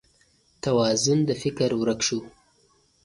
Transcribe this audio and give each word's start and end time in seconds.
توازون 0.63 1.19
د 1.25 1.31
فکر 1.41 1.69
ورک 1.81 1.99
شو 2.07 2.19